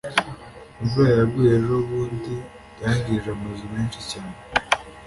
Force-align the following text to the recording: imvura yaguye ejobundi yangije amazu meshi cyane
imvura 0.81 1.09
yaguye 1.19 1.49
ejobundi 1.59 2.35
yangije 2.81 3.27
amazu 3.35 3.63
meshi 3.73 4.01
cyane 4.09 4.35